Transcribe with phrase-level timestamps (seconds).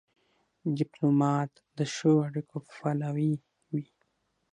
[0.77, 3.31] ډيپلومات د ښو اړیکو پلوی
[3.71, 3.85] وي.